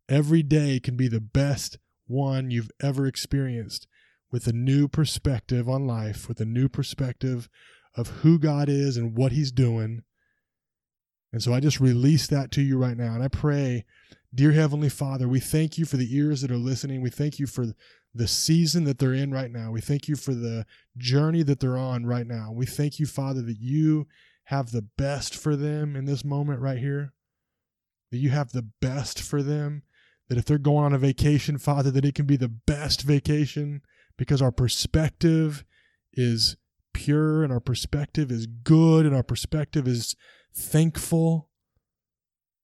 Every 0.09 0.42
day 0.42 0.80
can 0.80 0.97
be 0.97 1.09
the 1.09 1.21
best 1.21 1.78
one 2.07 2.50
you've 2.50 2.71
ever 2.83 3.07
experienced 3.07 3.87
with 4.33 4.47
a 4.47 4.52
new 4.52 4.88
perspective 4.88 5.69
on 5.69 5.87
life, 5.87 6.28
with 6.28 6.40
a 6.40 6.45
new 6.45 6.69
perspective 6.69 7.49
of 7.97 8.09
who 8.23 8.38
God 8.38 8.69
is 8.69 8.97
and 8.97 9.16
what 9.16 9.33
He's 9.33 9.52
doing. 9.52 10.02
And 11.33 11.42
so 11.42 11.54
I 11.54 11.61
just 11.61 11.80
release 11.80 12.26
that 12.28 12.50
to 12.52 12.62
you 12.62 12.76
right 12.76 12.97
now. 12.97 13.14
And 13.14 13.23
I 13.23 13.28
pray, 13.28 13.85
dear 14.35 14.52
Heavenly 14.52 14.88
Father, 14.88 15.28
we 15.28 15.40
thank 15.40 15.78
you 15.78 15.85
for 15.85 15.97
the 15.97 16.16
ears 16.16 16.40
that 16.40 16.50
are 16.50 16.57
listening. 16.57 17.02
We 17.02 17.11
thank 17.11 17.38
you 17.38 17.47
for 17.47 17.66
the 18.14 18.28
season 18.28 18.85
that 18.85 18.99
they're 18.99 19.14
in 19.14 19.30
right 19.30 19.50
now. 19.50 19.71
We 19.71 19.80
thank 19.80 20.09
you 20.09 20.16
for 20.16 20.35
the 20.35 20.66
journey 20.97 21.42
that 21.45 21.61
they're 21.61 21.78
on 21.78 22.04
right 22.04 22.26
now. 22.26 22.50
We 22.52 22.66
thank 22.66 22.99
you, 22.99 23.07
Father, 23.07 23.42
that 23.42 23.61
you 23.61 24.09
have 24.50 24.73
the 24.73 24.83
best 24.83 25.37
for 25.37 25.54
them 25.54 25.95
in 25.95 26.07
this 26.07 26.25
moment 26.25 26.61
right 26.61 26.78
here. 26.78 27.12
That 28.11 28.19
you 28.19 28.30
have 28.30 28.50
the 28.50 28.66
best 28.80 29.23
for 29.23 29.45
them. 29.45 29.85
That 30.28 30.38
if 30.38 30.45
they're 30.45 30.59
going 30.59 30.87
on 30.87 30.92
a 30.92 30.99
vacation, 30.99 31.57
Father, 31.57 31.92
that 31.92 32.04
it 32.04 32.16
can 32.16 32.26
be 32.26 32.37
the 32.37 32.49
best 32.49 33.02
vacation 33.02 33.83
because 34.16 34.42
our 34.42 34.50
perspective 34.50 35.64
is 36.12 36.57
pure 36.92 37.45
and 37.45 37.52
our 37.52 37.61
perspective 37.61 38.33
is 38.33 38.49
good 38.49 39.07
and 39.07 39.14
our 39.14 39.23
perspective 39.23 39.87
is 39.87 40.16
thankful. 40.52 41.49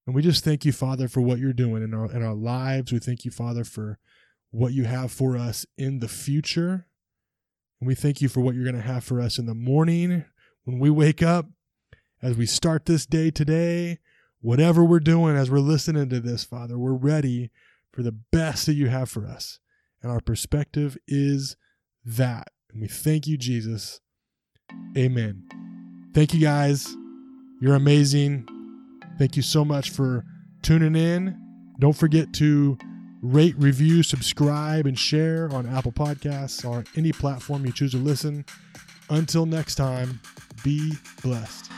And 0.07 0.15
we 0.15 0.23
just 0.23 0.43
thank 0.43 0.65
you, 0.65 0.73
Father, 0.73 1.07
for 1.07 1.21
what 1.21 1.39
you're 1.39 1.53
doing 1.53 1.85
in 1.85 1.95
our 1.95 2.11
in 2.11 2.21
our 2.21 2.35
lives. 2.35 2.93
We 2.93 2.99
thank 2.99 3.25
you, 3.25 3.31
Father, 3.31 3.63
for 3.63 4.01
what 4.51 4.73
you 4.73 4.85
have 4.85 5.13
for 5.13 5.37
us 5.37 5.65
in 5.79 6.01
the 6.01 6.09
future. 6.09 6.89
And 7.81 7.87
we 7.87 7.95
thank 7.95 8.21
you 8.21 8.29
for 8.29 8.41
what 8.41 8.57
you're 8.57 8.65
going 8.65 8.75
to 8.75 8.93
have 8.93 9.05
for 9.05 9.21
us 9.21 9.39
in 9.39 9.47
the 9.47 9.55
morning 9.55 10.25
when 10.67 10.81
we 10.81 10.91
wake 10.91 11.23
up, 11.23 11.47
as 12.27 12.37
we 12.37 12.45
start 12.45 12.87
this 12.87 13.07
day 13.07 13.31
today, 13.31 14.01
whatever 14.41 14.85
we're 14.85 14.99
doing 14.99 15.37
as 15.37 15.49
we're 15.49 15.61
listening 15.61 16.09
to 16.09 16.19
this, 16.19 16.43
Father, 16.43 16.77
we're 16.77 16.93
ready 16.93 17.53
for 17.93 18.03
the 18.03 18.11
best 18.11 18.67
that 18.67 18.75
you 18.75 18.89
have 18.89 19.09
for 19.09 19.25
us. 19.25 19.61
And 20.03 20.11
our 20.11 20.21
perspective 20.21 20.99
is 21.07 21.57
that. 22.05 22.49
And 22.73 22.83
we 22.83 22.89
thank 22.89 23.29
you, 23.29 23.37
Jesus. 23.37 24.01
Amen. 24.99 25.45
Thank 26.15 26.35
you, 26.35 26.41
guys. 26.41 26.97
You're 27.61 27.77
amazing. 27.77 28.49
Thank 29.21 29.37
you 29.37 29.43
so 29.43 29.65
much 29.65 29.91
for 29.91 30.25
tuning 30.63 30.97
in. 30.97 31.41
Don't 31.79 31.97
forget 31.97 32.33
to 32.35 32.77
rate, 33.23 33.55
review, 33.57 34.03
subscribe, 34.03 34.87
and 34.87 34.99
share 34.99 35.49
on 35.53 35.65
Apple 35.69 35.93
Podcasts 35.93 36.69
or 36.69 36.83
any 36.97 37.13
platform 37.13 37.65
you 37.65 37.71
choose 37.71 37.93
to 37.93 37.99
listen. 37.99 38.45
Until 39.11 39.47
next 39.47 39.77
time, 39.77 40.21
be 40.65 40.95
blessed. 41.23 41.71